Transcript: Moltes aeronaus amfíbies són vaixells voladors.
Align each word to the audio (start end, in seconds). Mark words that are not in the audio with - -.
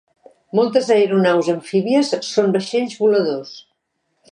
Moltes 0.59 0.89
aeronaus 0.95 1.51
amfíbies 1.53 2.11
són 2.31 2.57
vaixells 2.57 2.99
voladors. 3.05 3.55